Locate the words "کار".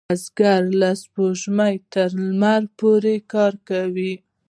3.33-3.53